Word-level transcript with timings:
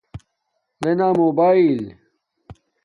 لےنا 0.81 1.07
موباݵل 1.17 1.69